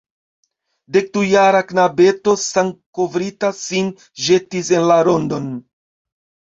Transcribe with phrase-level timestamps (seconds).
[0.95, 3.95] Dekdujara knabeto sangkovrita sin
[4.27, 5.51] ĵetis en la rondon.